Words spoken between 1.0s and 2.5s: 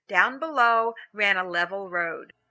ran a level road.